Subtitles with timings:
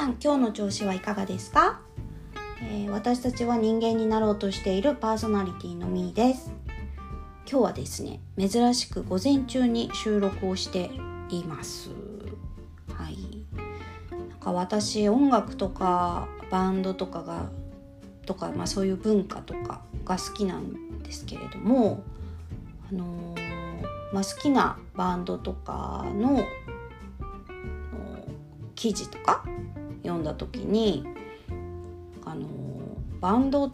[0.00, 1.78] さん今日の調子はいかがですか、
[2.62, 6.54] えー、私たちは人間になろうとしているパーソナリティのみーです。
[7.46, 10.90] 今日はですね珍しく午前中に収録をして
[11.28, 11.90] います。
[12.94, 13.44] はい。
[14.10, 17.50] なんか私音楽とかバンドとかが
[18.24, 22.02] とか、まあ、そういう文化とかが好きなんですけれども
[22.90, 26.42] あのー、まあ、好きなバンドとかの
[28.74, 29.44] 記事とか
[30.02, 31.04] 読んだ時に
[32.24, 32.48] あの
[33.20, 33.72] バンド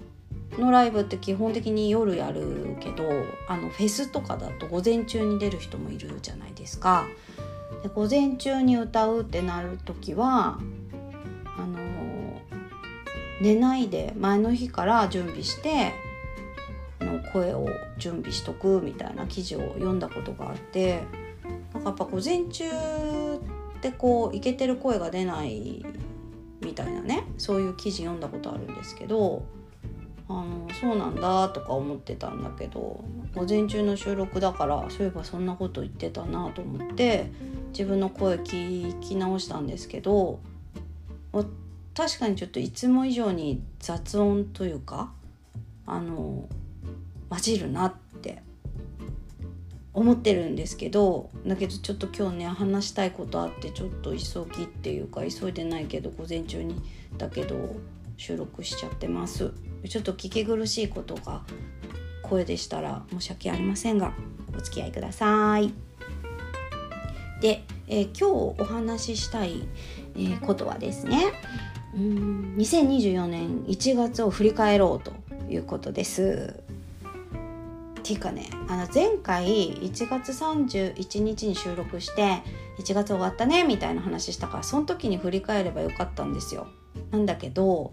[0.59, 3.05] のライブって基本的に夜やるけど
[3.49, 7.07] あのフェスとかだと午前中に出る人もいるじゃないですか。
[7.83, 10.59] で午前中に歌うってなる時は
[11.57, 11.79] あの
[13.41, 15.93] 寝ないで前の日から準備して
[17.01, 17.69] の声を
[17.99, 21.03] 準備しとくみたいな記事を読んだことがあって
[21.75, 25.85] なんかやっぱ午前中ってこうイケてる声が出ない
[26.61, 29.45] みたいなねそういう記事読んだことあるんですけど
[30.29, 33.05] あのそうなんだとか思ってたんだけど
[33.35, 37.31] 午前中の収録だからそういえばそんなこと言ってたなと思って
[37.69, 40.41] 自分の声聞き直したんですけど
[41.97, 45.13] 確かにちょっといつも以上に雑音というか
[45.87, 46.47] あの
[47.31, 48.06] 混じるなって
[49.97, 56.77] 思ってるんですけどだけどちょっと今日ね話したいことあってちょっと急ぎっていうか急いでないけど午前中に
[57.17, 57.75] だけど
[58.19, 59.53] 収録しちゃってます。
[59.89, 61.43] ちょっと聞き苦しいことが
[62.23, 64.13] 声でしたら申し訳ありませんが
[64.55, 65.73] お付き合いください。
[67.41, 69.67] で、えー、今日お話ししたい、
[70.15, 71.33] えー、ことはですね
[71.95, 75.13] うん2024年1月を振り返ろうと
[75.51, 76.66] いうことです。
[78.07, 82.43] ていうかねあの前回1月31日に収録して
[82.79, 86.69] 1月終わったねみたいな話したからその時に振り返ればよかったんですよ。
[87.11, 87.93] なんだけど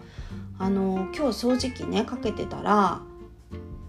[0.59, 3.01] あの今日掃除機ねかけてたら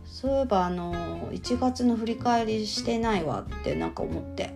[0.04, 0.94] そういえばあの
[1.32, 4.54] 1月の振り返りしてないわってなんか思って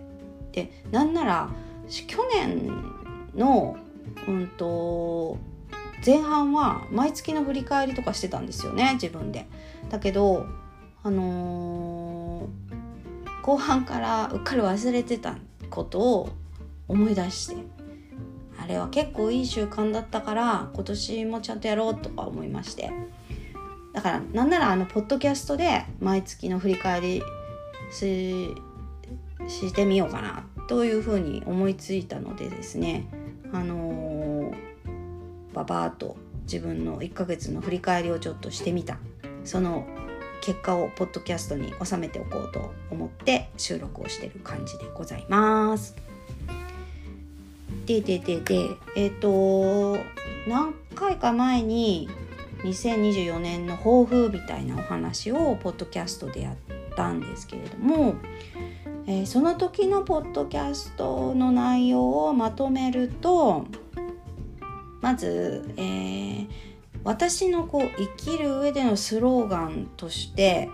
[0.51, 1.49] でなんなら
[1.87, 2.71] 去年
[3.35, 3.77] の
[4.27, 5.37] うんと
[6.05, 9.47] 前半は毎月の振り返りとかしてたんですよね自分で。
[9.89, 10.47] だけど
[11.03, 15.37] あのー、後半からうっかり忘れてた
[15.69, 16.29] ことを
[16.87, 17.55] 思い出して
[18.61, 22.91] あれは結構いい習慣だったから今年もちゃんとやろうとか思いまして。
[23.93, 27.23] だからなんならあのポッドキャストで毎月の振り返り
[27.91, 28.53] し
[29.47, 33.07] してみようかなというふうに思いついたのでですね。
[33.51, 34.53] あのー、
[35.53, 38.99] ババーと自分の1ヶ月の振り返りをちょっとしてみた。
[39.43, 39.87] その
[40.41, 45.95] 結果をポッドキャストに収めておこうと思って収録をしてる感じでございます。
[47.85, 49.97] ででででえっ、ー、と
[50.47, 52.09] 何回か前に
[52.63, 56.55] 2024年の抱負みたいなお話をポッドキャストでやっ
[56.95, 58.15] たんですけれども、
[59.07, 63.65] えー、その時のポッドキャストの内容をまとめると
[65.01, 66.68] まず、えー
[67.03, 70.69] 私のこう生きる上でのスローガンとして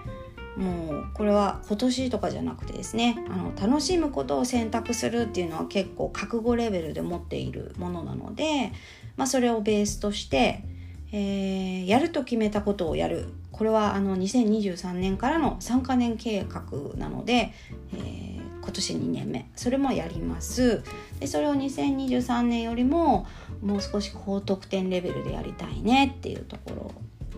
[0.57, 8.71] もうこれは今年とかじゃなくてですねあの楽しむことを選択するっていうのは結構覚悟レベルで持っているものなので、
[9.17, 10.63] まあ、それをベースとして、
[11.11, 13.27] えー、やると決めたことをやる。
[13.51, 16.63] これはあの2023年からの3カ年計画
[16.97, 17.53] なので、
[17.93, 18.24] えー、
[18.65, 20.81] 今年2年目それもやります
[21.19, 23.27] でそれを2023年よりも
[23.61, 26.91] もう少し高得点レベルでやりたいねっていうところ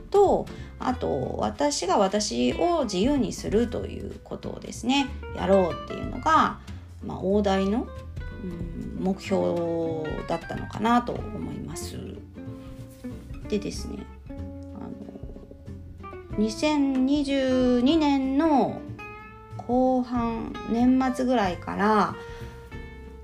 [0.09, 0.45] と
[0.79, 6.59] あと私が私を自由にするということをですねやろうっていうのが、
[7.05, 7.88] まあ、大台の、
[8.44, 11.97] うん、目標だったのかなと思います。
[13.49, 14.33] でですねあ
[16.39, 18.81] の2022年の
[19.67, 22.15] 後半年末ぐらいから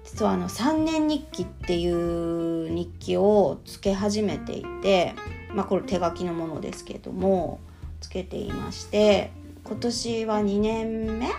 [0.03, 5.15] 実はあの3年日記っていう日記をつけ始めていて
[5.53, 7.59] まあこれ手書きのものですけども
[8.01, 9.31] つけていまして
[9.63, 11.29] 今年は2年目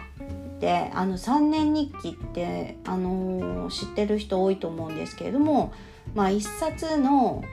[0.60, 5.72] であの3年日記ってあの知ってる人多いと思うんですけれども
[6.14, 7.44] まあ一冊の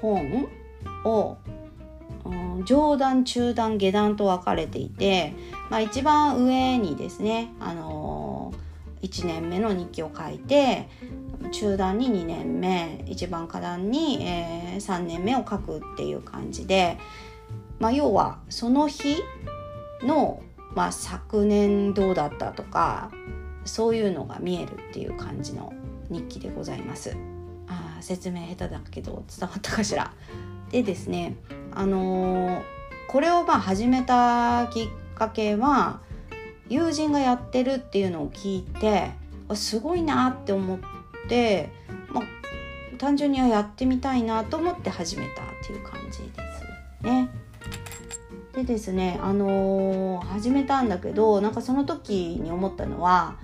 [0.00, 0.48] 本
[1.04, 1.38] を
[2.68, 5.32] 上段中段下段と分かれていて、
[5.70, 10.86] まあ、一番上にですね、あのー、1年目の日記を書いて
[11.50, 16.98] 中段に2年目一番下段に、えー、3年目を書くっていう感じで、
[17.78, 19.16] まあ、要はその日
[20.02, 20.42] の、
[20.74, 23.10] まあ、昨年どうだったとか
[23.64, 25.72] そういうのが見えるっていう感じの
[26.10, 27.16] 日記でございます。
[27.66, 30.12] あ説明下手だけど伝わったかしら？
[30.70, 31.36] でですね
[31.72, 32.62] あのー、
[33.08, 36.00] これをまあ始めたきっかけは
[36.68, 39.10] 友人がやってるっていうのを聞いて
[39.54, 40.78] すごいなって思っ
[41.28, 41.70] て、
[42.12, 42.24] まあ、
[42.98, 46.26] 単純にはやってみたいなと思って始めたっていう感じで
[47.00, 47.30] すね。
[48.54, 53.36] でですねあのー、始めたんだけどなんかその時に思ったのは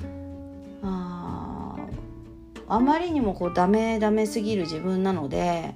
[0.82, 1.76] あ
[2.66, 5.74] あまりにもこうダメダメすぎる自分なので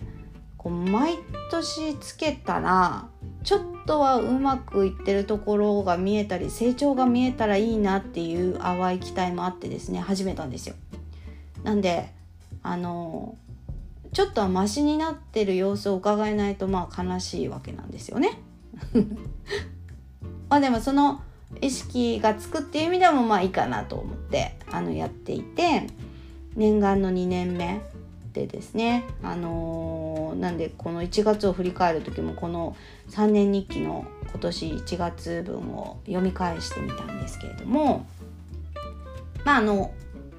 [0.59, 1.17] こう毎
[1.51, 3.09] 年つけたら
[3.45, 10.75] ちょっとはうまくいってるところが見えたり成長が見えたらいいなっていう淡い期待もあってですね始めたんですよ。
[11.63, 12.13] なんで
[12.63, 13.37] あの
[14.13, 18.41] ちょっとはマシになってる様子を伺えないとまあ悲しいわけなんですよね。
[20.51, 21.21] まあでもその
[21.61, 25.87] 意識がつくっていう意味でもまあいいかなと思ってあのやっていて
[26.57, 27.81] 念願の2年目
[28.39, 32.77] でですねあのー、なんでこの1月を振り返る時もこの
[33.11, 38.07] 3年日記の今年1月分を読み返してみたんですけれども
[39.45, 39.93] まああの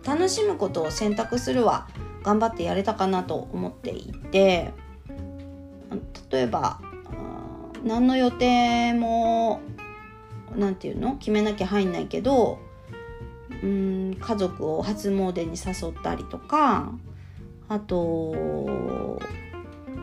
[0.06, 1.90] 楽しむことを選択するは
[2.24, 4.72] 頑張ってやれたかなと思っていて
[6.32, 6.80] 例えば
[7.84, 9.60] 何の予定も
[10.56, 12.60] 何て言うの決めなきゃ入んないけど
[13.62, 16.94] うん家族を初詣に誘ったりとか
[17.70, 19.20] あと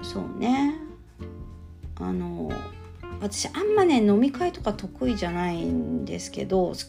[0.03, 0.79] そうね。
[1.97, 2.51] あの
[3.21, 6.85] 私あんまね飲み会とか得意じゃないんですけど好き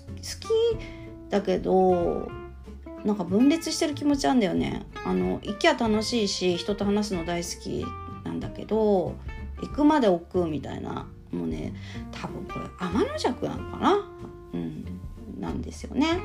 [1.29, 2.29] だけど
[3.05, 4.85] なんか分裂してる気持ちなんだよね。
[5.05, 7.85] あの行きゃ楽しいし人と話すの大好き
[8.25, 9.15] なんだけど
[9.61, 11.73] 行くまで億劫みたいなもうね
[12.11, 14.09] 多分これ天の弱なのかな？
[14.53, 14.85] うん
[15.39, 16.19] なんですよね。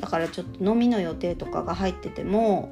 [0.00, 2.70] だからちょっと飲みの予定とかが入ってても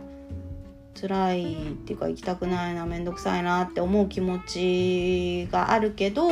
[0.95, 6.29] 辛いっていうか行きたくないな面倒くさいなって思う気持ちがあるけど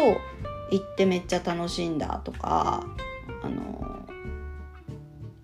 [0.70, 2.86] 行ってめっちゃ楽しいんだとか
[3.42, 4.06] あの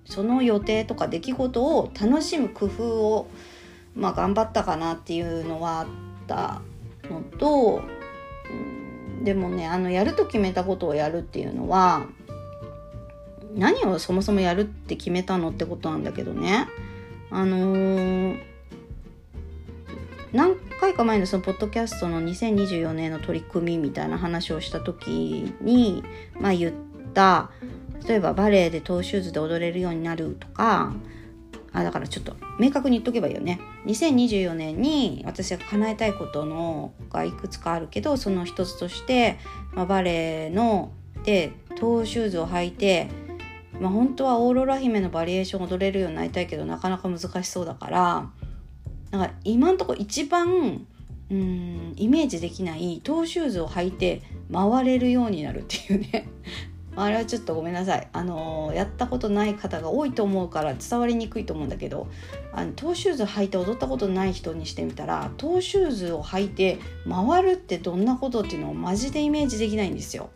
[0.04, 3.30] その予定とか出来事を楽しむ工夫を、
[3.94, 5.86] まあ、頑張ったかなっていうのはあっ
[6.26, 6.60] た
[7.08, 7.82] のと、
[8.50, 12.06] うん、でもねあのやると決めたことをやるっていうのは
[13.54, 16.66] 何をそもそもやるって決めたのってことなんだけどね。
[17.30, 18.53] あのー
[20.34, 26.02] 何回か前のそのポッドキャストの2024年の取り組みみたいな話をした時に、
[26.40, 26.72] まあ、言っ
[27.14, 27.52] た
[28.08, 30.92] 例えばバレエでトーシューズで踊れるようになるとか
[31.72, 33.60] あだからちょっと明確に言っとけばいいよね。
[33.86, 39.38] 2024年に私が叶えたいことのがいくつかあるけどその一つとして、
[39.72, 40.92] まあ、バレエの
[41.24, 43.08] でトーシューズを履いて
[43.80, 48.30] まあ、本当はオーロラ姫のバリエーション踊れるようになりたいけどなかなか難しそうだから
[49.14, 50.84] だから今んとこ一番
[51.30, 54.22] うんイメージできないトーシューズを履いて
[54.52, 56.28] 回れるようになるっていうね
[56.96, 62.08] あれはちょっとごめんなさいあのー、やったことない方が多いと思うから伝わりにくいと思うんだけど
[62.52, 70.30] あのトーシューズ履いて踊ったことない人にしてみたらトーシューズを履いて回るってどんなことっていうのをマジでイメージできないんですよ。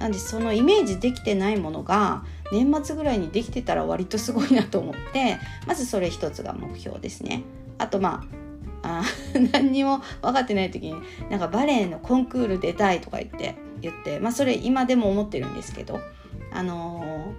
[0.00, 7.44] なんでそのイメージできてないものが年末ぐらいにできてたら割とすごいなと思ってまずそれ一つが目標ですね。
[7.80, 8.24] あとま
[8.82, 9.04] ああ
[9.52, 10.94] 何にも分かってない時に
[11.30, 16.00] なんかバレエのコンクール出たいとか言って言ってまあそれ今でも思ってるんですけど
[16.52, 17.34] あの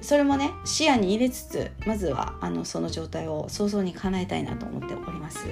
[0.00, 5.46] ー、それもね視野に入れつつまずはあのその状態を早々に叶えたいなと思っております。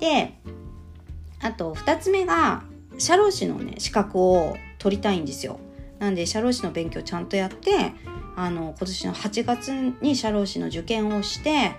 [0.00, 0.34] で
[1.40, 2.64] あと2つ目が
[2.98, 5.58] 社労士のね資格を取りたいんですよ。
[5.98, 7.92] なんで社労士の勉強ちゃんとやって
[8.36, 11.72] あの今年の8月に社労士の受験をして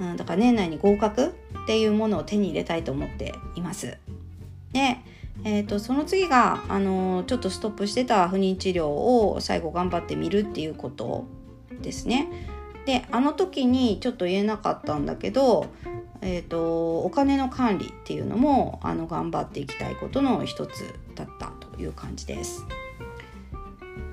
[0.00, 1.30] うん、だから年内に合格っ
[1.66, 3.98] ていうものを手に入れたいと思っています。
[4.72, 4.98] で、
[5.44, 11.24] えーと、その次が、あのちょっとストップしてた不妊治療を最後頑張ってみるっていうこと
[11.82, 12.28] ですね。
[12.86, 15.66] であの時にちょっと言えなかったんだけど、
[16.20, 22.64] えーと、お金の管理っていうのもあの頑張っていきたいことの一つだったという感じです。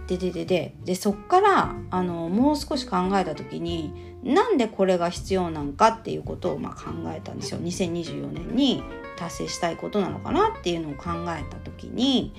[0.09, 0.73] でででで。
[0.83, 7.59] でそっからあのもう少し考えた時になんでこれが必要なんかっていうことをまあ考えたんですよ。
[7.59, 8.83] 2024年に
[9.17, 12.33] 達成したいことなのかなっていうのを考えた時に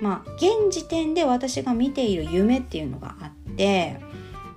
[0.00, 4.00] まあ現時点で私が見ている夢っていうのがあって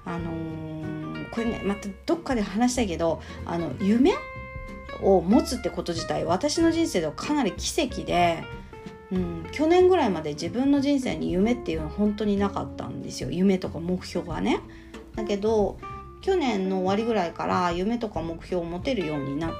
[0.05, 4.13] あのー、これねまたどっかで話したいけどあの夢
[5.01, 8.43] を持つってこと自体私の人生ではかなり奇跡で、
[9.11, 13.31] うん、去年ぐらいまで自分の人生に夢っていうのは本当になかったんですよ。
[13.31, 14.59] 夢とか目標はね。
[15.15, 15.77] だけど
[16.21, 19.51] 去年の終わりぐらいから夢とか目標を持てるようになっ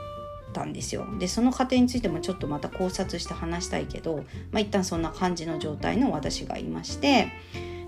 [0.54, 1.06] たんですよ。
[1.18, 4.18] でその過程についてもちょっとまた考察して話したいけど、
[4.52, 7.30] まあ、一旦そんな感じの状態の私がいまして。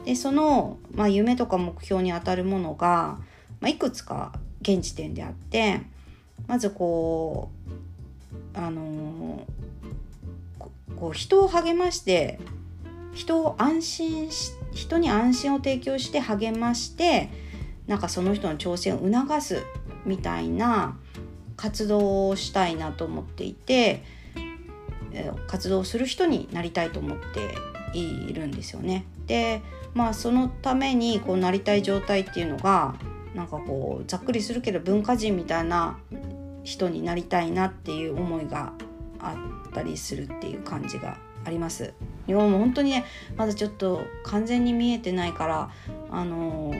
[0.05, 3.19] でその、まあ、夢とか目標にあたるものが、
[3.59, 5.81] まあ、いくつか現時点であって
[6.47, 7.51] まずこ
[8.55, 9.45] うあの
[10.97, 12.39] こう人を励まして
[13.13, 17.29] 人を安心し人に安心を提供して励まして
[17.87, 19.63] なんかその人の挑戦を促す
[20.05, 20.97] みたいな
[21.57, 24.03] 活動をしたいなと思っていて
[25.47, 29.05] 活動する人になりたいと思っているんですよね。
[29.25, 29.61] で
[29.93, 32.95] まあそのためにこうなりたい状態っていうのが
[33.33, 35.97] なんかこうざっくりするけど文化人みたいな
[36.63, 38.73] 人になりたいなっていう思いが
[39.19, 39.35] あ
[39.69, 41.93] ったりするっていう感じがあります。
[42.27, 43.05] 日本も本当にね
[43.37, 45.71] まだちょっと完全に見えてないから
[46.11, 46.73] あの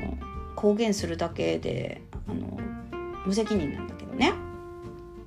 [0.56, 2.60] 公言するだけであの
[3.26, 4.34] 無責任なんだけどね。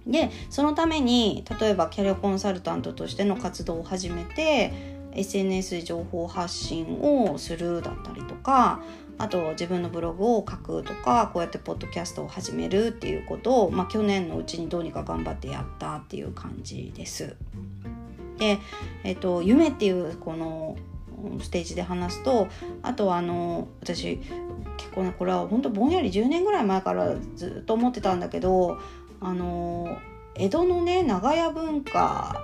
[0.07, 8.83] でそのために例えばキャリアコンサルタントとしての活動を始めて SNS で情報発信をするだったりとか
[9.19, 17.37] あと自分のブログを書くとかこうやってポッドキャストを始めるっていうことを、まあ、去年のうちにどうにか頑張ってやったっていう感じです。
[18.38, 18.59] で、
[19.04, 20.76] えっと、夢っていうこの
[21.40, 22.49] ステージで話すと
[22.83, 24.21] あとはあの私
[24.76, 28.78] 結構ねこれは本当ぼんやり10年ぐらい前からずっと思ってたんだけど
[29.21, 29.99] あの
[30.35, 32.40] 江戸のね長屋文化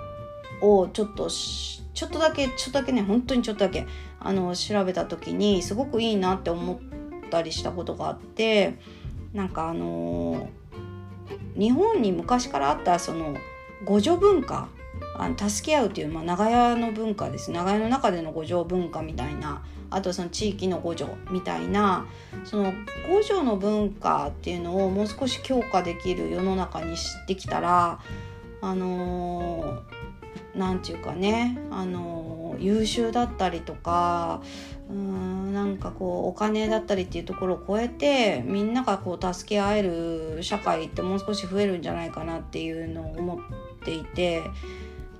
[0.61, 1.29] をちょっと
[1.99, 3.85] ちょっとだけちょっとだけね本当にちょっとだけ
[4.21, 8.79] あの調べた時にすごくいいなって思ったりしたことがあって
[9.33, 10.47] なんかあの
[11.57, 13.35] 日本に昔からあったその
[13.83, 14.69] 互助文化
[15.17, 17.51] あの助け合うっていう、まあ、長屋の文化です。
[17.51, 22.07] 長屋の中での互助文化みたいなあとその地域の互助みたいな
[22.45, 22.71] その
[23.03, 27.99] 互助の文化っていうのをもう少し強化できる世の中にしてきたら
[28.61, 29.83] あの
[30.55, 34.41] 何て言うかね、あの優秀だったりとか
[34.89, 43.39] うんなんかこうお金だったりっていうところを超えてみんながこう助け合える社会ってもう少し増えるんじゃないかなっていうのを思っ
[43.83, 44.43] ていて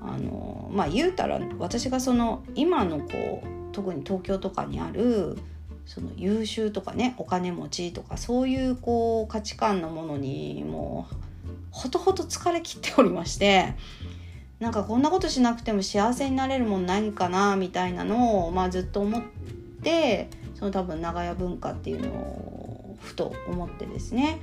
[0.01, 5.37] あのまあ言うたら私がその今のこう特に東京とかにある
[5.85, 11.15] その優秀とかねお金持ちとかそういうこう価値観のものにもう
[11.71, 13.75] ほとほと疲れきっておりまして
[14.59, 19.21] なんかこんなことしなくても幸せになれるもんないかなみたいなのを、まあ、ずっと思っ
[19.81, 24.39] てその多分長屋文化っていうのをふと思ってですね。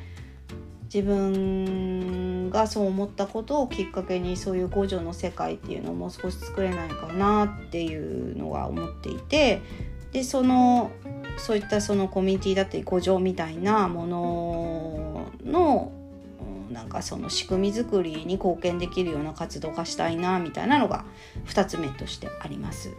[0.92, 9.62] 自分がそう思ったことをきっかけにそういう五条の世界っていうのをもう少し作れないかなっていうのは思っていて
[10.12, 10.92] でその
[11.38, 15.92] そういったそのコミュニティだったり五条みたいなものの
[16.76, 21.06] なんかその仕組み作りに貢献できるような活動がしたいなみたいなのが
[21.46, 22.92] 2つ目としてあります。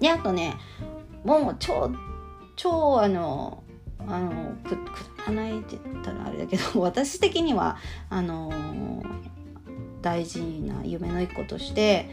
[0.00, 0.56] であとね
[1.22, 1.92] もう超
[2.56, 3.62] 超あの
[4.00, 7.76] あのくくだらないって言ったらあれだけど 私的には
[8.10, 8.52] あの
[10.02, 12.10] 大事な夢の一個として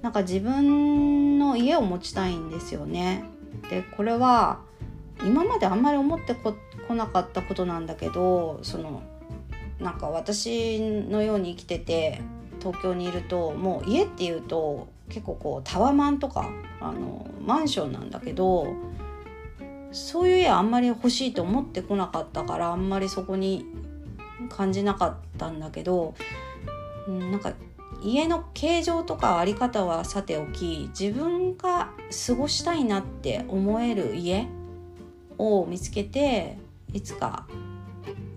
[0.00, 3.24] なんか自分の家を持ちたいんですよね。
[3.68, 4.60] でこれは
[5.22, 6.54] 今まであんまり思ってこ
[6.94, 9.02] なかったことなんだけどその
[9.80, 12.20] なんか私のように生きてて
[12.60, 18.74] 東京にいるともう家っていうと結構こうタワマンとかあのマンションなんだけど
[19.92, 23.64] そういう家あんまり欲しいと思ってこなかったからあんまりそこに
[24.48, 26.14] 感じなかったんだけど
[27.08, 27.54] なんか
[28.02, 31.90] 家の形状とかあり方はさておき自分が
[32.26, 34.46] 過ごしたいなって思える家
[35.38, 36.58] を見つけて
[36.92, 37.46] いつか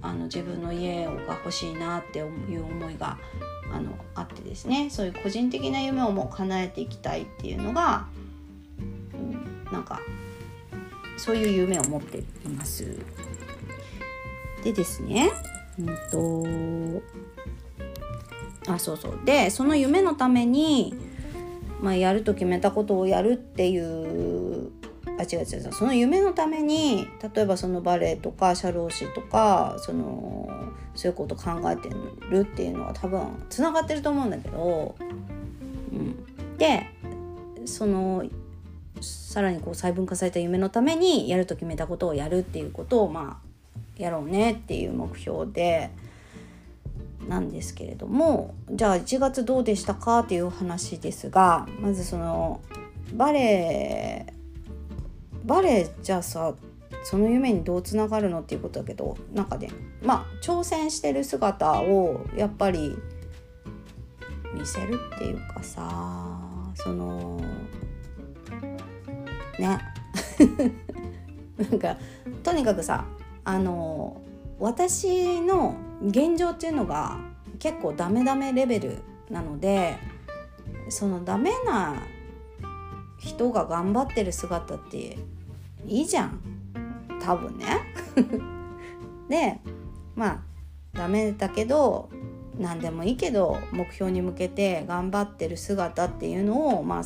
[0.01, 3.17] あの自分の家が欲しいなっていう思いが
[3.71, 8.07] あのあってですねそういう個人的な夢をもう叶えていきたいっていうのが、
[9.13, 10.01] うん、なんか
[11.17, 12.97] そういう夢を持っています。
[14.63, 15.31] でですね、
[15.79, 17.01] うんと
[18.67, 20.93] あそうそうでその夢のために、
[21.81, 24.71] まあ、やると決めたことをやるっていう
[25.21, 30.49] あ違う違うその夢のために例えばそのバレエとか社労士とかその
[30.95, 31.89] そういうこと考えて
[32.29, 34.95] るっていうのは多分つながってると思うんだけど、
[35.91, 36.89] うん、で
[37.65, 38.25] その
[39.01, 45.91] さらにこう細分化された夢のためにやると決めたことをやるっていうことをまあやろうねっていう目標で
[47.27, 52.61] なんですけれどもじゃあ1月どうでしたかっていう話ですがまずその
[53.13, 53.39] バレ
[54.27, 54.33] エ
[55.51, 56.53] バレエじゃあさ
[57.03, 59.69] その夢にどうつながるのっていうことだけどなんかね
[60.01, 62.95] まあ挑戦してる姿をやっぱり
[64.53, 65.89] 見せるっていうかさ
[66.75, 67.41] その
[69.59, 69.77] ね。
[71.69, 71.97] なんか
[72.43, 73.03] とにかくさ
[73.43, 74.21] あの
[74.57, 77.19] 私の現状っていうのが
[77.59, 79.97] 結構ダメダメレベルなので
[80.87, 82.01] そのダメな
[83.19, 85.17] 人が頑張ってる姿って
[85.85, 86.39] いいじゃん
[87.23, 87.67] 多分ね
[89.29, 89.59] で
[90.15, 90.39] まあ
[90.93, 92.09] ダメだけど
[92.57, 97.03] 何でもいいけど目標に向けて頑張ってる姿っていうのをまあ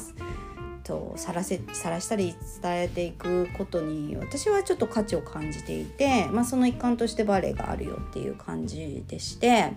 [0.84, 9.74] とさらせさらしたり伝えていくことに私はちょっと価値を感じていて、まあ、その一環としてバレエがあるよっていう感じでして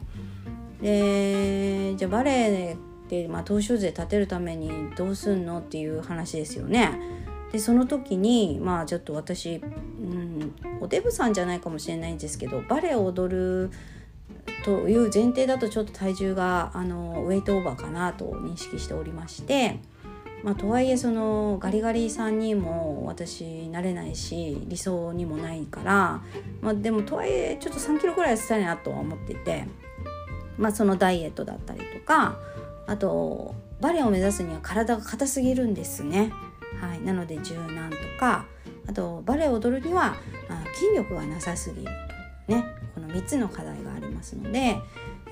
[0.82, 2.76] でじゃあバレエ
[3.08, 7.00] で、まあ、東証税立てるためにどうすんのっていう話ですよね。
[7.52, 13.70] でその時にまあちょっと私、うん、おデブさんじゃないかもしれないんですけどバレエを踊る
[14.64, 19.78] という前提だとちょっと体重があのウェイトオーバーかなと認識しておりまして。
[20.44, 26.22] まあ、とはいえそのガリガリさんにも私なれないし理想にもないから、
[26.60, 29.64] まあ、でもとはいえちょっと3キロぐらい痩せたいなとは思っていて、
[30.56, 32.38] まあ、そのダイエットだったりとか
[32.86, 36.32] あとバレエを目指すには体が硬すぎるんですね。
[36.80, 38.46] はい、なので柔軟とか
[38.86, 40.16] あとバレエを踊るには
[40.48, 41.84] あ筋力がなさすぎる
[42.46, 44.76] とねこの3つの課題がありますので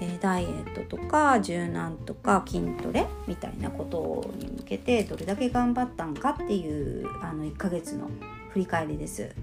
[0.00, 8.10] えダイエットとか柔軟とか筋トレみたいなことに向けてどれだけ頑張ったんかっていうあの1ヶ月の
[8.50, 9.34] 振り返りです。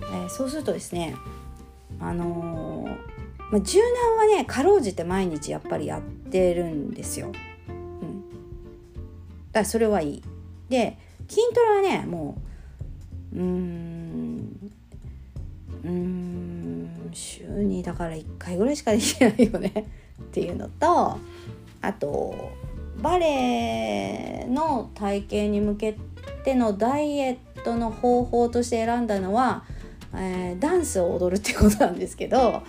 [0.00, 1.14] えー、そうするとですね
[2.00, 7.32] あのー、まあ、柔軟はねかろうじて毎日やっぱりやってるんですよ。
[7.68, 8.32] うん、だ
[9.52, 10.22] からそれはいい。
[10.68, 10.98] で
[11.28, 12.38] 筋トレはねも
[13.32, 14.72] ううーん
[15.84, 19.72] うん週にだから1回ぐらいしかできないよね。
[20.20, 21.16] っていうのと
[21.80, 22.50] あと
[23.00, 25.96] バレエの体型に向け
[26.44, 29.64] てのダイエットの方法として選んだのは、
[30.14, 32.62] えー、ダンスを踊るってことなんですけど、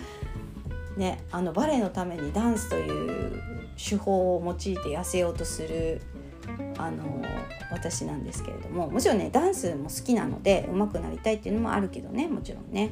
[0.96, 3.42] ね、あのバレエのためにダンスという
[3.76, 6.00] 手法を用いて痩せようとする
[6.78, 7.22] あの
[7.70, 12.90] 私なんですけれどももちろんねダンスも好きなので上手くなりたいっていうのもあるけどねもちろんね。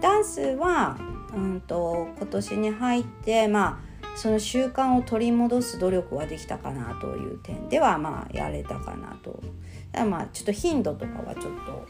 [0.00, 0.98] ダンスは、
[1.34, 9.40] うんと、今年に入ってまあその習慣を取り戻す努力はできたかなという点ではまあやれたかなと。
[9.92, 11.86] だまあちょっと頻度とかはちょっと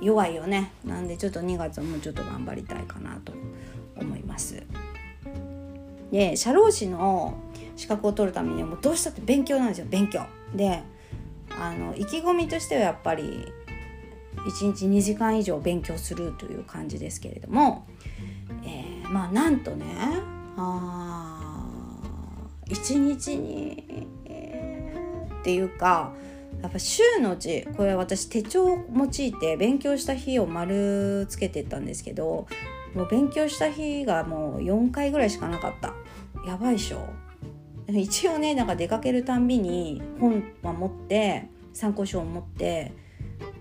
[0.00, 3.32] 弱いよねなんでちょっと2月はもうちょっと頑張りたいかなと
[3.96, 4.62] 思います。
[6.10, 7.38] で社労士の
[7.76, 10.24] 資格を取るためにはもうどうしたって勉強なんですよ勉強。
[10.54, 10.82] で
[11.58, 13.52] あの意気込みとしてはやっぱり
[14.36, 17.86] 1日2時間以上勉強するという感じですけれども、
[18.64, 19.86] えー、まあなんとね
[20.56, 21.60] あ
[22.68, 26.12] 1日に、えー、っていうか
[26.62, 32.46] やっぱ週のうちこれ私手帳を用いて勉強した日を丸つけてったんですけど
[32.94, 35.94] もう勉強した日がもう4回ぐらいしかなかった
[36.46, 37.06] やばいっしょ
[37.88, 42.92] 一応ねなんか出かけるたんびに本は持って参考書を持って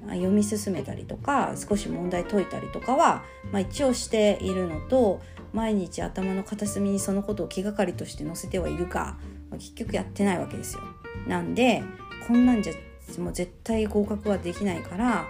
[0.07, 5.21] 読み進めたりとか少し問題解いたりとかは、まあ、一応しているのと
[5.53, 9.17] 毎日頭の片隅にそのことを気がかりとして載せてはいるが、
[9.49, 10.81] まあ、結局やってないわけですよ。
[11.27, 11.83] なんで
[12.27, 12.73] こんなんじゃ
[13.19, 15.27] もう絶対合格はできないから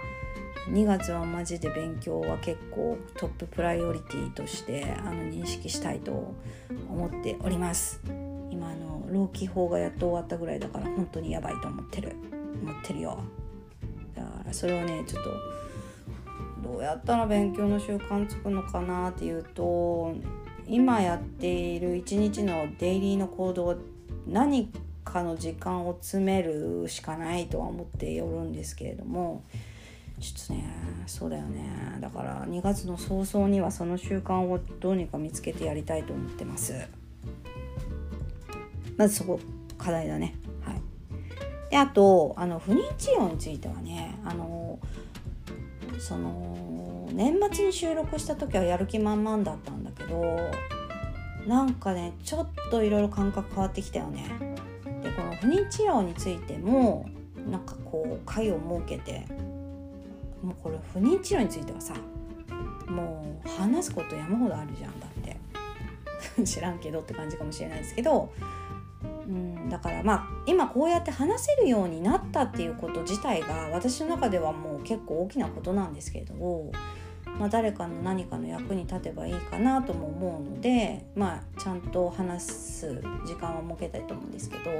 [0.70, 6.34] 2月はマジで勉強は結構トッププライオリティとしてあの認識したいと
[6.88, 8.00] 思っております。
[8.50, 8.72] 今
[9.14, 12.16] あの労基法がやっと終わったぐらいだから本当にやばいと思ってる。
[12.62, 13.18] 思ってるよ。
[14.14, 14.52] だから。
[14.52, 15.30] それをねちょっと
[16.68, 20.14] どうやったら勉強の習慣つくのかなっていうと
[20.66, 23.76] 今やっている一日のデイリーの行動
[24.26, 24.70] 何
[25.04, 29.44] かの時間を詰めるしかないとは思っておるんですけれども。
[30.20, 30.64] ちょっとね
[31.06, 31.98] そうだよね。
[32.00, 36.72] だから2月の早々にはその習慣をどうにか見つけてやりたいと思ってます。
[38.96, 39.40] まずそこ
[39.78, 40.34] 課題だね。
[40.62, 40.80] はい。
[41.70, 44.78] であとあの不妊治療についてはねあの
[45.98, 50.50] その年末に収録した時はやる気満々だったんだけど
[51.46, 54.24] なんかねちょっといろいろ感覚変わってきたよね。
[55.02, 57.08] でこの不妊治療についても
[57.50, 59.26] なんかこう会を設けて
[60.42, 61.94] もうこれ不妊治療についてはさ
[62.88, 65.36] もう話すこと山ほどあるじゃんだって。
[66.44, 68.32] 知らんけどって感じかもしれないですけど
[69.26, 76.72] うん、だからまあ今こうやって話せるようになったっていうこと自体が私の中ではもう結構大きなことなんですけれども、
[77.38, 84.70] まあ、誰かの何かの役に立てばいいかなとも思うので、まあ、ちゃんと話す時間は設けたいと思うんですけど、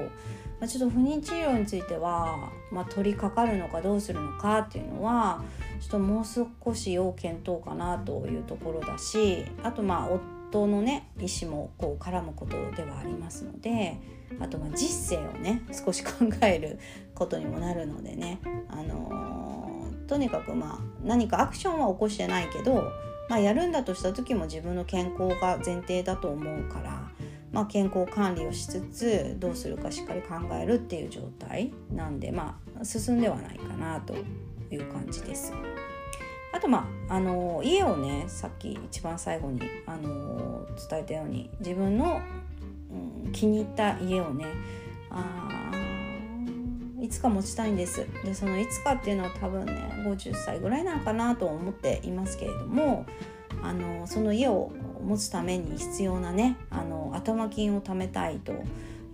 [0.60, 5.42] まあ、ちょっと不妊治療については、まあ、取り掛かるのかどうするのかっていうのは
[5.80, 13.98] ちょっともう少し要検討かなというところだしあとまあ夫のね意思もこう絡むことではありますので
[14.40, 16.10] あとまあ実勢をね少し考
[16.42, 16.78] える
[17.14, 22.90] ことにもなるのでね、あのー、とにかくまあ何かアクションは起こしてないけど、
[23.28, 27.10] まあ、やるんだとした時も自分の健康が前提だと思うから、
[27.52, 34.14] まあ、健康管理をしつつどうするかしっかり考えるっていう状態なんでまあ進んではないかなと
[34.70, 35.52] いう感じです。
[36.54, 42.20] あとまあ、あの家をねさっき一番最後に、あの伝えたように自分の、
[43.32, 44.46] 気に入った家をね
[45.10, 45.70] あ
[47.00, 48.06] いつか持ちたいんです。
[48.24, 49.72] でそのいつかっていうのは多分ね
[50.06, 53.04] 50歳ぐらいなのかなと思っていますけれども
[53.62, 54.72] あのその家を
[55.04, 58.52] 持つために必要なねあの頭金を貯めたいと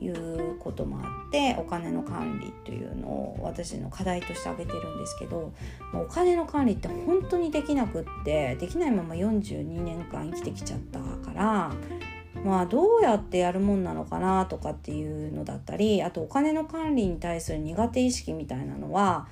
[0.00, 5.52] いうこともあってお金の管理というのを私の課題として挙げてるんですけど
[5.92, 11.72] お金の管理って本当にできなくってできないまま42年間生きてきちゃったから
[12.44, 19.26] まあどうやってやるもんなのかなとかっていうのだったりあとお金の管理に対する苦手意識みたいなのは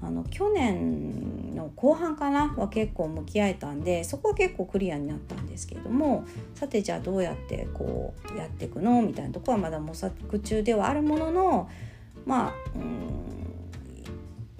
[0.00, 9.00] あの去年の後半かなは結構向き合えたんでそこは結構クリアになったんですけれどもさてじゃあどうやってこうやっていくの？
[9.02, 11.70] みたいなとこはまだ模索中ではあるものの
[12.26, 13.51] まあうん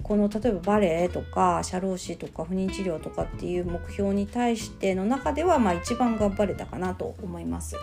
[0.03, 7.77] この例えばバレエとか社労士とか不妊治療とかっていう目標に対しての中ではまあ一番頑張れたかなと思います。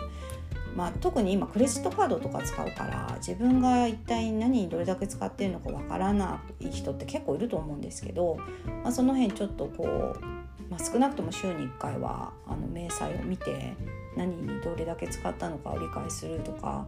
[0.75, 8.37] まあ、特に今クレジットカードとか使うから自分が一体何にどれだけ使ってるのかわからない人って結構いると思うんですけど、
[8.81, 10.21] まあ、その辺ちょっとこう、
[10.69, 13.73] まあ、少なくとも週に1回はあの明細を見て
[14.15, 16.87] 何にどれだけ使ったのかを理解するとか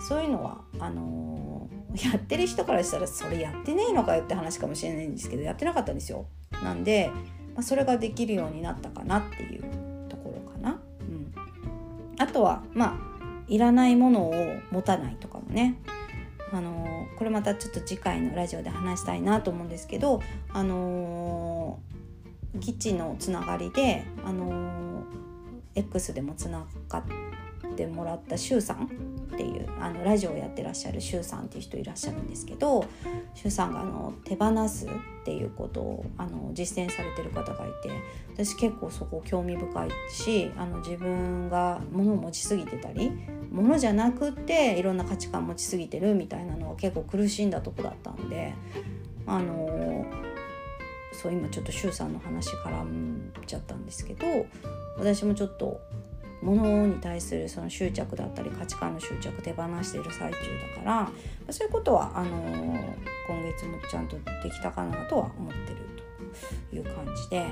[0.00, 6.26] そういうのはあのー、やってる人からしたらそれやってねえのかよって話かもしれないんですけどやってなかったんですよ。
[6.62, 7.10] なんで、
[7.54, 9.62] まあ、それができるようになったかなっていう
[10.08, 10.80] ところかな。
[11.00, 11.32] うん、
[12.18, 13.16] あとはまあ
[13.48, 14.34] いらないものを
[14.70, 15.76] 持たないとかもね
[16.52, 20.20] あのこれまたちょっと次回のラジオで話したいなと思うんですけど
[20.52, 21.80] あの
[22.60, 25.04] 基地のつながりであの
[25.74, 28.90] X でもつながってもらったシュウさん
[29.32, 32.84] っていうあのラジオをやってらっしゃるシュウさんっていう人いらっしゃるんですけど
[33.34, 34.88] シュウさんがあの手放すっ
[35.24, 37.90] ていうことをあの実践されてる方がいて
[38.32, 43.10] 私結構そこ興味深いしあの自分が物を持ちすぎてたり
[43.50, 48.54] 物じゃなくっていろんな価値観持ちすぎてるみたいなのは結構苦しんだとこだったんで
[49.26, 50.06] あの
[51.12, 54.26] そう今ちょっと周さんの話絡んじゃったんですけど
[54.98, 55.80] 私もちょっと
[56.42, 60.38] 物に対するその執着だったり価値観の執着手放している最中
[60.76, 61.10] だから
[61.52, 62.28] そういうことはあの
[63.26, 65.76] 今月もちゃんとできたかなとは思ってる
[66.70, 67.46] という感じで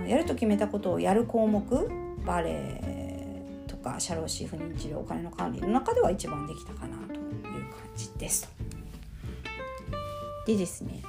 [0.00, 1.88] うんやると決めたことをやる項目
[2.24, 8.52] バレエとか社労士不妊治療お金の管理の中では一番できたかなという感じです。
[10.46, 11.02] でですね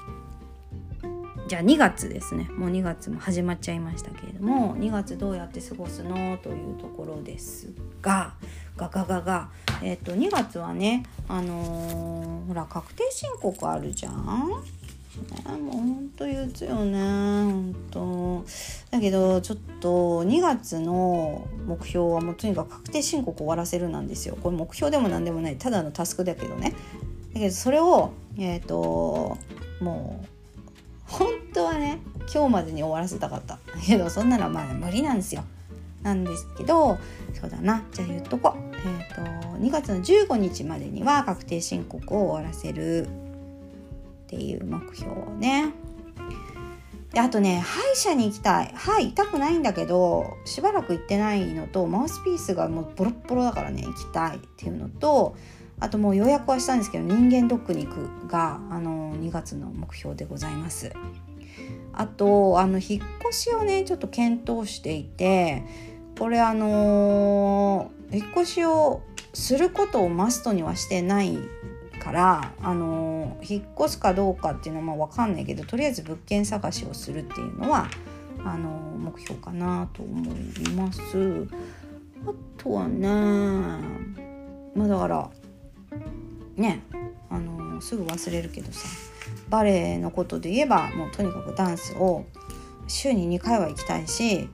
[1.48, 2.50] じゃあ2月ですね。
[2.58, 7.70] もう2月も始まっちゃいましたけれども2月どうやって過ごすのというところです
[8.02, 8.34] が
[8.76, 9.50] ガガガガ。
[9.82, 14.50] えっ、と2月はねあのー、ほら確定申告あるじゃん。
[15.46, 18.46] ね、もうほんと憂鬱よねほんと
[18.92, 24.38] だけどちょっと2月の目標はもうとにかく確定申告終わらせるなんですよ。
[24.42, 26.74] これ目標でも何でもないただのタスクだけどね。
[27.34, 29.38] だけどそれをえっ、ー、と
[29.80, 30.37] もう
[31.08, 32.00] 本当はね
[32.34, 33.60] 今日までに終わらせたかった。
[33.86, 35.44] けどそんなのまあ無理なんですよ。
[36.04, 36.98] なんですけど
[37.34, 37.84] そうだな。
[37.92, 38.60] じゃあ言っとこう。
[38.76, 39.22] えっ、ー、と
[39.58, 43.08] 2月の15日までには確定申告を終わらせる。
[44.28, 45.72] っていう目標をね。
[47.14, 48.74] であとね歯医者に行きたい。
[48.76, 55.36] 歯痛くないんだけどしばらく行ってないのとマウスピースがもうボロッボロだからね行きたいっていうのと
[55.80, 60.92] あともう予約はしたんですけど人間ドックに行くがあの2月の目標でございます。
[61.94, 65.64] あとあの引っ越しをねちょっと検討していて
[66.18, 69.02] これあの引っ越しを
[69.34, 71.38] することをマストにはしてない
[72.00, 77.88] からあの引っ越すかどうかっていうのはまあ分かんないけどとりあえず物件探しをするっていうのは
[78.46, 81.48] あの目標かなと思います。
[82.26, 83.08] あとはね
[84.76, 85.30] まあだから
[86.56, 86.84] ね
[87.30, 88.88] あのすぐ忘れるけどさ
[89.50, 92.26] バレエのことで言えばもうとにかくダンスを
[92.88, 94.50] 週に2回は行きたいし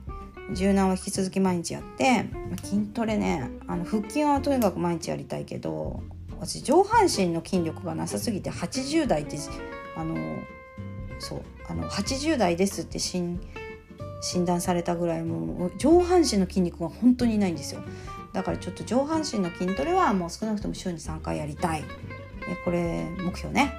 [0.52, 2.26] 柔軟は引き続き毎日やって
[2.62, 6.02] 筋トレねあの腹筋はとにかく毎日やりたいけど
[6.38, 9.38] 私上半身の筋力がなさすぎて80代って
[9.96, 10.16] あの
[11.18, 13.63] そうあの80代ですって診断
[14.20, 17.82] 診断されたぐらいもう上半身の筋肉が本当にないんですよ。
[18.32, 21.84] だからちょっと上半身の筋トレはもう少なくとも週に3回やりたい。
[22.64, 23.72] これ目標ね。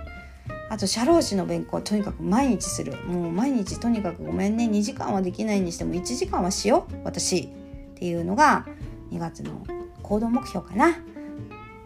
[0.69, 2.95] あと社労士の勉強はとにかく毎日する。
[3.05, 4.65] もう毎日とにかくごめんね。
[4.65, 6.95] 2時間はできないにしても1時間はしよう。
[7.03, 7.49] 私。
[7.95, 8.65] っていうのが
[9.11, 9.65] 2月の
[10.03, 10.97] 行動目標かな。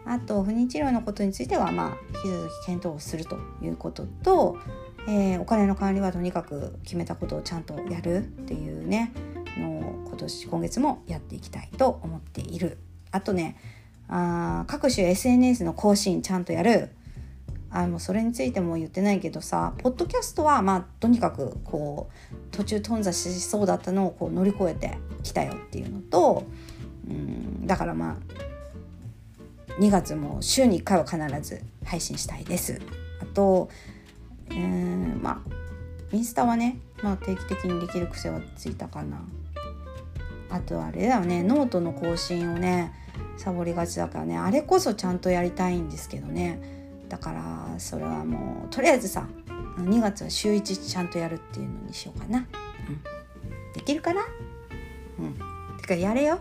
[0.06, 4.58] あと不妊治療のことについてはまあ引き続き検討をするということと、
[5.08, 9.12] えー、お金の管理はとにかく決めたことをちゃんとやるっていうね
[9.58, 12.78] の今年今月もやっていきたいと思っている
[13.10, 13.56] あとね
[14.08, 16.90] あ各種 SNS の更新ちゃんとやる
[17.72, 26.44] あのそれについても言ってないけどさポッドキャストはまあとにかくこう途中頓挫しそうだったのをこう乗り越えてきたよっていうのと
[27.08, 28.16] うんだからまあ
[29.80, 32.80] 2月も週に1回は必ず配信したいです。
[33.22, 33.70] あと
[34.50, 39.22] うんまあインスタはね、まあ、定期的にできる癖はついたかな。
[40.50, 42.92] あとあれだよねノートの更新をね
[43.36, 44.36] サボりがちだからね。
[44.36, 46.60] あれこそちゃんとやりたいんですけどね。
[47.08, 49.26] だからそれはもうとりあえずさ
[49.78, 52.46] 2月は週1ちゃんとやるっていうのにしようかな、うん、
[53.72, 54.22] できるかな？
[55.18, 55.34] うん。
[55.80, 56.40] てかやれよ。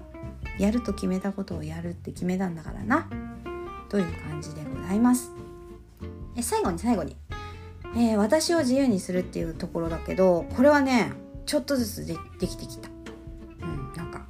[0.57, 3.07] やると決めたことをやるって決めたんだからな。
[3.87, 5.31] という感じでございます。
[6.35, 7.15] え最後に最後に、
[7.95, 11.11] えー、私を自由にするっていうところだけどこれはね
[11.45, 12.89] ちょっとずつでできてきた。
[13.61, 14.25] うんなんか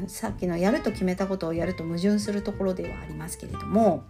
[0.00, 4.04] うんさっきのやると決めたことをやると矛盾するところではありますけれども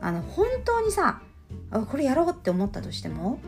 [0.00, 1.20] あの本当にさ
[1.70, 3.40] これやろうって思ったとしても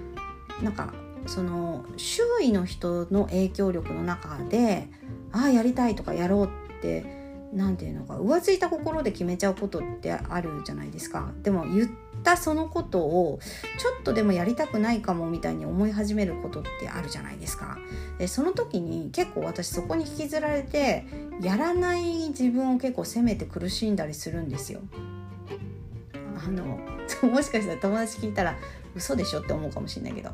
[0.63, 0.93] なんか
[1.27, 4.89] その周囲の人の影響力の中で
[5.33, 7.26] ああやりたいとかやろうって
[7.57, 11.33] 何て言うのか浮ついた心で決めちゃうことってあるじゃないですか。
[11.43, 11.91] でも言っ
[12.23, 13.41] たそのことを
[13.79, 17.79] ちょっとでもやりたくないかもみたいに思い始めることってあるじゃないですか。
[18.19, 21.07] でその時に結構私そこに引きずられて
[21.41, 24.81] やらない自分を結構責めて苦しんだりするんですよ。
[26.47, 26.79] あの
[27.31, 28.55] もしかしたら友達聞いたら
[28.95, 30.31] 嘘でしょって思うかもしれないけど。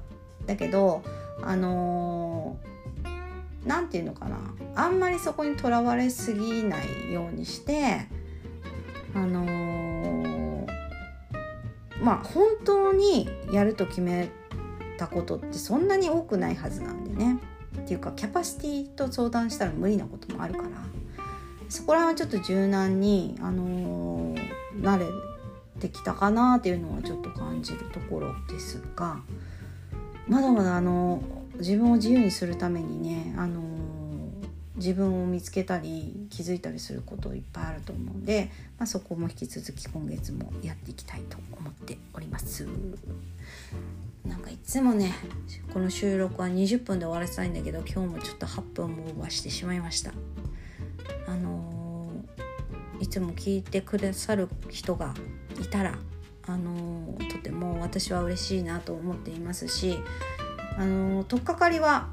[0.46, 1.02] だけど
[1.40, 2.31] あの
[3.66, 4.38] 何、て言うのかな。
[4.74, 8.06] あんまりそこにとらわれすぎないようにして
[9.14, 10.66] あのー、
[12.02, 14.30] まあ本当にやると決め
[14.96, 17.38] たことってそんなに多くないはずなんでね。
[17.82, 20.68] っていうかキャパシティと相談したら無理なこともあるから。
[21.68, 25.06] そこら辺はちょっと柔軟に、あのー、なれ
[25.80, 29.20] てきたかなっていうのはちょっと感じるところですが。
[30.28, 31.22] まだまだあの
[31.62, 33.62] 自分を自由にするためにねあの
[34.76, 42.66] 自分を見つけたり気づいたりすることいっぱいあると思うんで、まあ、そこも引き続き今月もやっていきたいと思っております。
[44.26, 45.12] なんかいつもね
[45.72, 50.12] この収録は20分で終わらせたいんだけど今日もちょっと8分もオーバーしてしまいました。
[51.26, 55.14] あのー、いつも聞いてくださる人が
[55.60, 55.98] いたら
[56.46, 59.98] あのとても私は嬉しいなと思っていますし
[60.76, 62.08] あの取っかかりは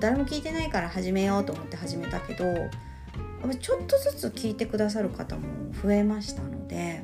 [0.00, 2.44] 誰も聞いてないから始めようと思って始めたけど
[3.60, 5.42] ちょっとずつ聞いてくださる方も
[5.82, 7.02] 増えましたので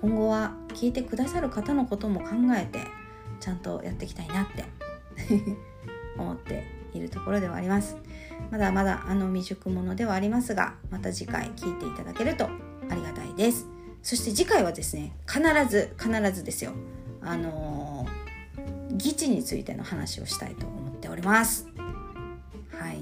[0.00, 2.80] 今後は聞いてくださる方のことも考えて
[3.40, 4.64] ちゃんとやっていきたいなって
[6.16, 6.64] 思って
[6.94, 7.96] いるところではあります。
[8.50, 12.48] まだまだあの未熟者ではありますがまた次回聞いていただけると
[12.88, 13.66] ありがたいです。
[14.02, 16.72] そして次回はですね必ず必ずですよ。
[17.20, 18.17] あのー、
[18.98, 21.66] 議地についての話をしたいと思っております。
[22.78, 22.98] はい。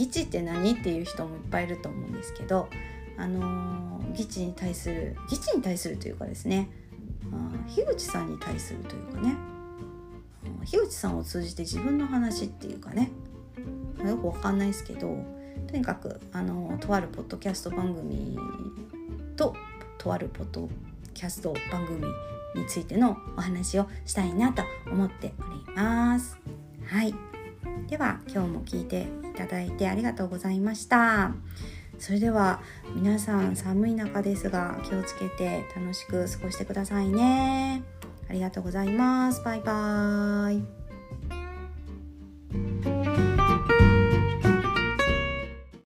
[0.00, 2.70] 議地って何っていう人もいっぱいいると思うんですけど
[3.18, 6.70] あのー、議地に対する議地に対するというかですね
[7.68, 9.36] 樋口さんに対するというかね
[10.64, 13.10] 樋口さんを通じて自分の話っていうかね
[14.04, 15.16] よくわかんないですけど
[15.68, 18.38] とにかくあのとあるポッドキャスト番組
[19.36, 19.54] と
[19.98, 20.68] とあるポッド
[21.12, 22.02] キャスト番組
[22.54, 26.38] についてのお話をしたいなと思っております。
[26.86, 27.14] はい。
[27.88, 31.32] では今日も聞いていただいてありがとうございました。
[31.98, 32.60] それでは
[32.94, 37.82] 皆さん寒い中ですが気をつけて楽しく過ごしてくださいね。
[38.28, 39.42] ありがとうございます。
[39.44, 40.79] バイバーイ。